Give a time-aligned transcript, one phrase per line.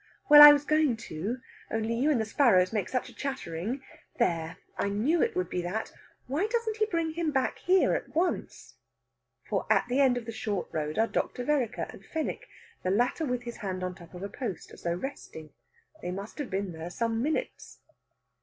[0.29, 1.37] "Well, I was going to;
[1.69, 3.83] only you and the sparrows make such a chattering....
[4.17, 5.91] There, I knew it would be that!
[6.25, 8.77] Why doesn't he bring him back here, at once?"
[9.47, 11.43] For at the end of the short road are Dr.
[11.43, 12.47] Vereker and Fenwick,
[12.81, 15.51] the latter with his hand on the top of a post, as though resting.
[16.01, 17.81] They must have been there some minutes.